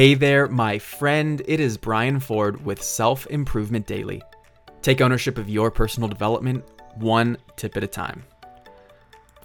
Hey 0.00 0.14
there, 0.14 0.48
my 0.48 0.78
friend. 0.78 1.42
It 1.46 1.60
is 1.60 1.76
Brian 1.76 2.20
Ford 2.20 2.64
with 2.64 2.82
Self 2.82 3.26
Improvement 3.26 3.86
Daily. 3.86 4.22
Take 4.80 5.02
ownership 5.02 5.36
of 5.36 5.50
your 5.50 5.70
personal 5.70 6.08
development 6.08 6.64
one 6.94 7.36
tip 7.56 7.76
at 7.76 7.84
a 7.84 7.86
time. 7.86 8.24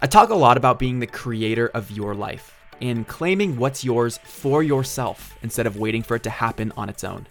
I 0.02 0.08
talk 0.08 0.30
a 0.30 0.34
lot 0.34 0.56
about 0.56 0.80
being 0.80 0.98
the 0.98 1.08
creator 1.08 1.68
of 1.74 1.92
your 1.92 2.16
life 2.16 2.58
and 2.82 3.06
claiming 3.06 3.58
what's 3.58 3.84
yours 3.84 4.18
for 4.24 4.64
yourself 4.64 5.38
instead 5.44 5.68
of 5.68 5.76
waiting 5.76 6.02
for 6.02 6.16
it 6.16 6.24
to 6.24 6.30
happen 6.30 6.72
on 6.78 6.88
its 6.88 7.04
own. 7.04 7.28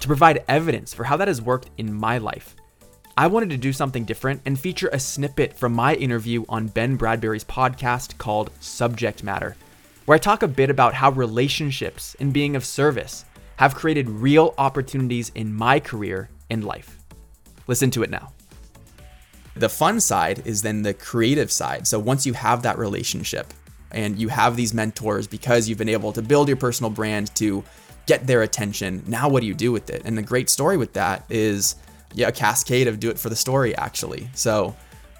To 0.00 0.06
provide 0.06 0.44
evidence 0.46 0.92
for 0.92 1.04
how 1.04 1.16
that 1.16 1.28
has 1.28 1.40
worked 1.40 1.70
in 1.78 1.90
my 1.90 2.18
life, 2.18 2.54
I 3.16 3.28
wanted 3.28 3.48
to 3.48 3.56
do 3.56 3.72
something 3.72 4.04
different 4.04 4.42
and 4.44 4.60
feature 4.60 4.90
a 4.92 5.00
snippet 5.00 5.54
from 5.54 5.72
my 5.72 5.94
interview 5.94 6.44
on 6.50 6.66
Ben 6.66 6.96
Bradbury's 6.96 7.44
podcast 7.44 8.18
called 8.18 8.50
Subject 8.60 9.24
Matter 9.24 9.56
where 10.10 10.16
I 10.16 10.18
talk 10.18 10.42
a 10.42 10.48
bit 10.48 10.70
about 10.70 10.92
how 10.92 11.12
relationships 11.12 12.16
and 12.18 12.32
being 12.32 12.56
of 12.56 12.64
service 12.64 13.24
have 13.58 13.76
created 13.76 14.10
real 14.10 14.56
opportunities 14.58 15.30
in 15.36 15.54
my 15.54 15.78
career 15.78 16.28
and 16.50 16.64
life. 16.64 16.98
Listen 17.68 17.92
to 17.92 18.02
it 18.02 18.10
now. 18.10 18.32
The 19.54 19.68
fun 19.68 20.00
side 20.00 20.42
is 20.44 20.62
then 20.62 20.82
the 20.82 20.94
creative 20.94 21.52
side. 21.52 21.86
So 21.86 22.00
once 22.00 22.26
you 22.26 22.32
have 22.32 22.64
that 22.64 22.76
relationship 22.76 23.54
and 23.92 24.18
you 24.18 24.26
have 24.26 24.56
these 24.56 24.74
mentors 24.74 25.28
because 25.28 25.68
you've 25.68 25.78
been 25.78 25.88
able 25.88 26.12
to 26.14 26.22
build 26.22 26.48
your 26.48 26.56
personal 26.56 26.90
brand 26.90 27.32
to 27.36 27.62
get 28.06 28.26
their 28.26 28.42
attention, 28.42 29.04
now 29.06 29.28
what 29.28 29.42
do 29.42 29.46
you 29.46 29.54
do 29.54 29.70
with 29.70 29.90
it? 29.90 30.02
And 30.04 30.18
the 30.18 30.22
great 30.22 30.50
story 30.50 30.76
with 30.76 30.94
that 30.94 31.24
is 31.28 31.76
yeah, 32.14 32.26
a 32.26 32.32
cascade 32.32 32.88
of 32.88 32.98
do 32.98 33.10
it 33.10 33.18
for 33.20 33.28
the 33.28 33.36
story 33.36 33.76
actually. 33.76 34.28
So 34.34 34.74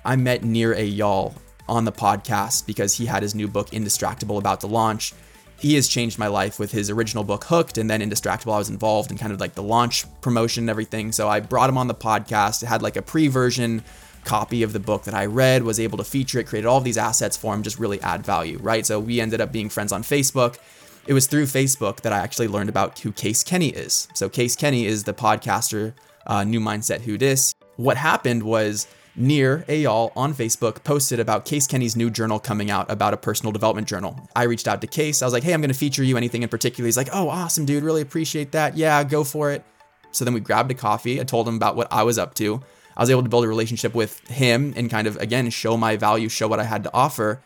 I 0.05 0.17
met 0.17 0.43
Nir 0.43 0.75
Eyal 0.75 1.37
on 1.71 1.85
the 1.85 1.93
podcast 1.93 2.67
because 2.67 2.95
he 2.95 3.07
had 3.07 3.23
his 3.23 3.35
new 3.35 3.49
book, 3.49 3.71
Indistractable, 3.71 4.39
about 4.39 4.61
to 4.61 4.67
launch. 4.67 5.15
He 5.59 5.75
has 5.77 5.87
changed 5.87 6.19
my 6.19 6.27
life 6.27 6.59
with 6.59 6.73
his 6.73 6.91
original 6.91 7.23
book, 7.23 7.45
Hooked, 7.45 7.79
and 7.79 7.89
then 7.89 8.01
Indistractable. 8.01 8.53
I 8.53 8.59
was 8.59 8.69
involved 8.69 9.11
in 9.11 9.19
kind 9.19 9.33
of 9.33 9.41
like 9.41 9.55
the 9.55 9.63
launch 9.63 10.05
promotion 10.21 10.65
and 10.65 10.71
everything. 10.71 11.13
So 11.13 11.29
I 11.29 11.39
brought 11.39 11.71
him 11.71 11.79
on 11.79 11.87
the 11.87 11.95
podcast. 11.95 12.63
It 12.63 12.67
had 12.67 12.83
like 12.83 12.97
a 12.97 13.03
pre 13.03 13.29
version 13.29 13.85
copy 14.25 14.63
of 14.63 14.73
the 14.73 14.81
book 14.81 15.05
that 15.05 15.15
I 15.15 15.27
read, 15.27 15.63
was 15.63 15.79
able 15.79 15.97
to 15.99 16.05
feature 16.05 16.41
it, 16.41 16.47
created 16.47 16.67
all 16.67 16.81
these 16.81 16.99
assets 16.99 17.37
for 17.37 17.55
him, 17.55 17.63
just 17.63 17.79
really 17.79 18.01
add 18.01 18.27
value, 18.27 18.59
right? 18.59 18.85
So 18.85 18.99
we 18.99 19.21
ended 19.21 19.41
up 19.41 19.53
being 19.53 19.69
friends 19.69 19.93
on 19.93 20.03
Facebook. 20.03 20.59
It 21.07 21.15
was 21.15 21.27
through 21.27 21.45
Facebook 21.45 22.01
that 22.01 22.13
I 22.13 22.19
actually 22.19 22.49
learned 22.49 22.69
about 22.69 22.99
who 22.99 23.13
Case 23.13 23.45
Kenny 23.45 23.69
is. 23.69 24.09
So 24.15 24.29
Case 24.29 24.57
Kenny 24.57 24.87
is 24.87 25.05
the 25.05 25.15
podcaster, 25.15 25.95
uh, 26.27 26.45
New 26.45 26.61
Mindset 26.61 27.03
Who 27.03 27.17
Dis. 27.17 27.55
What 27.77 27.97
happened 27.97 28.43
was 28.43 28.87
Nir 29.21 29.65
Eyal 29.69 30.13
on 30.17 30.35
Facebook 30.35 30.83
posted 30.83 31.21
about 31.21 31.45
Case 31.45 31.67
Kenny's 31.67 31.95
new 31.95 32.11
journal 32.11 32.41
coming 32.41 32.71
out 32.71 32.91
about 32.91 33.15
a 33.15 33.17
personal 33.17 33.53
development 33.53 33.87
journal. 33.87 34.29
I 34.35 34.45
reached 34.45 34.67
out 34.67 34.81
to 34.81 34.87
Case. 34.87 35.23
I 35.23 35.27
was 35.27 35.33
like, 35.33 35.43
hey, 35.43 35.53
I'm 35.53 35.61
going 35.61 35.69
to 35.69 35.79
feature 35.79 36.03
you. 36.03 36.17
Anything 36.17 36.43
in 36.43 36.49
particular? 36.49 36.87
He's 36.87 36.97
like, 36.97 37.11
oh, 37.13 37.29
awesome, 37.29 37.67
dude. 37.67 37.85
Really 37.85 38.03
appreciate 38.03 38.53
that. 38.53 38.77
Yeah, 38.77 39.05
go 39.05 39.23
for 39.23 39.51
it. 39.51 39.65
So 40.13 40.25
then 40.25 40.35
we 40.35 40.41
grabbed 40.41 40.71
a 40.71 40.75
coffee. 40.75 41.21
I 41.21 41.25
told 41.25 41.47
him 41.47 41.57
about 41.57 41.77
what 41.77 41.89
I 41.93 42.03
was 42.03 42.19
up 42.19 42.35
to. 42.35 42.63
I 42.97 43.03
was 43.03 43.11
able 43.11 43.23
to 43.23 43.29
build 43.29 43.45
a 43.45 43.49
relationship 43.49 43.95
with 43.95 44.27
him 44.29 44.73
and 44.77 44.91
kind 44.91 45.07
of, 45.07 45.17
again, 45.17 45.49
show 45.51 45.77
my 45.77 45.97
value, 45.97 46.29
show 46.29 46.49
what 46.49 46.61
I 46.61 46.65
had 46.65 46.83
to 46.85 46.95
offer. 46.95 47.41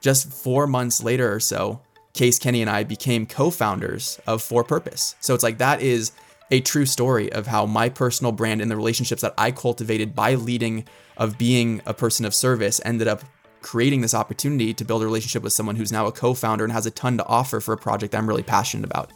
Just 0.00 0.32
four 0.32 0.66
months 0.66 1.02
later 1.02 1.32
or 1.32 1.40
so, 1.40 1.80
Case 2.14 2.38
Kenny 2.38 2.62
and 2.62 2.70
I 2.70 2.84
became 2.84 3.26
co 3.26 3.50
founders 3.50 4.20
of 4.26 4.42
For 4.42 4.64
Purpose. 4.64 5.14
So 5.20 5.34
it's 5.34 5.42
like 5.42 5.58
that 5.58 5.80
is 5.80 6.12
a 6.50 6.60
true 6.60 6.86
story 6.86 7.30
of 7.32 7.46
how 7.46 7.66
my 7.66 7.88
personal 7.88 8.32
brand 8.32 8.60
and 8.60 8.70
the 8.70 8.76
relationships 8.76 9.22
that 9.22 9.34
I 9.36 9.50
cultivated 9.50 10.14
by 10.14 10.34
leading 10.34 10.84
of 11.16 11.38
being 11.38 11.82
a 11.86 11.94
person 11.94 12.24
of 12.24 12.34
service 12.34 12.80
ended 12.84 13.08
up 13.08 13.22
creating 13.60 14.00
this 14.00 14.14
opportunity 14.14 14.72
to 14.72 14.84
build 14.84 15.02
a 15.02 15.06
relationship 15.06 15.42
with 15.42 15.52
someone 15.52 15.76
who's 15.76 15.92
now 15.92 16.06
a 16.06 16.12
co-founder 16.12 16.64
and 16.64 16.72
has 16.72 16.86
a 16.86 16.90
ton 16.90 17.18
to 17.18 17.26
offer 17.26 17.60
for 17.60 17.72
a 17.74 17.78
project 17.78 18.14
I'm 18.14 18.28
really 18.28 18.42
passionate 18.42 18.84
about. 18.84 19.12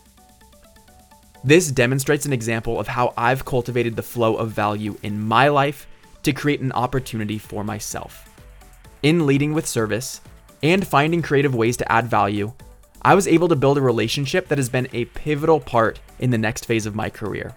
This 1.44 1.70
demonstrates 1.70 2.26
an 2.26 2.32
example 2.32 2.78
of 2.78 2.86
how 2.86 3.14
I've 3.16 3.44
cultivated 3.44 3.96
the 3.96 4.02
flow 4.02 4.36
of 4.36 4.50
value 4.50 4.96
in 5.02 5.20
my 5.20 5.48
life 5.48 5.86
to 6.22 6.32
create 6.32 6.60
an 6.60 6.72
opportunity 6.72 7.38
for 7.38 7.64
myself. 7.64 8.28
In 9.02 9.26
leading 9.26 9.52
with 9.52 9.66
service 9.66 10.20
and 10.62 10.86
finding 10.86 11.22
creative 11.22 11.54
ways 11.54 11.76
to 11.78 11.90
add 11.90 12.06
value, 12.06 12.52
I 13.04 13.16
was 13.16 13.26
able 13.26 13.48
to 13.48 13.56
build 13.56 13.78
a 13.78 13.82
relationship 13.82 14.46
that 14.48 14.58
has 14.58 14.68
been 14.68 14.88
a 14.92 15.06
pivotal 15.06 15.58
part 15.58 15.98
in 16.20 16.30
the 16.30 16.38
next 16.38 16.66
phase 16.66 16.86
of 16.86 16.94
my 16.94 17.10
career. 17.10 17.54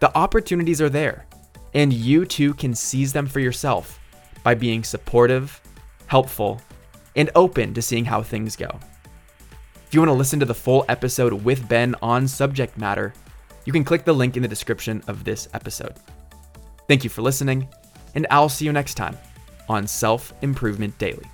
The 0.00 0.16
opportunities 0.16 0.80
are 0.80 0.88
there, 0.88 1.26
and 1.72 1.92
you 1.92 2.24
too 2.24 2.54
can 2.54 2.74
seize 2.74 3.12
them 3.12 3.26
for 3.26 3.38
yourself 3.38 4.00
by 4.42 4.54
being 4.54 4.82
supportive, 4.82 5.60
helpful, 6.06 6.60
and 7.14 7.30
open 7.36 7.74
to 7.74 7.82
seeing 7.82 8.04
how 8.04 8.22
things 8.22 8.56
go. 8.56 8.80
If 9.86 9.94
you 9.94 10.00
want 10.00 10.08
to 10.08 10.14
listen 10.14 10.40
to 10.40 10.46
the 10.46 10.54
full 10.54 10.84
episode 10.88 11.32
with 11.32 11.68
Ben 11.68 11.94
on 12.02 12.26
subject 12.26 12.76
matter, 12.76 13.12
you 13.64 13.72
can 13.72 13.84
click 13.84 14.04
the 14.04 14.12
link 14.12 14.36
in 14.36 14.42
the 14.42 14.48
description 14.48 15.02
of 15.06 15.22
this 15.22 15.48
episode. 15.54 15.94
Thank 16.88 17.04
you 17.04 17.10
for 17.10 17.22
listening, 17.22 17.68
and 18.16 18.26
I'll 18.30 18.48
see 18.48 18.64
you 18.64 18.72
next 18.72 18.94
time 18.94 19.16
on 19.68 19.86
Self 19.86 20.32
Improvement 20.42 20.98
Daily. 20.98 21.26